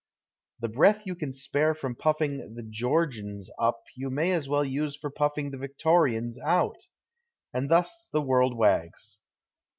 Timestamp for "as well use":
4.31-4.95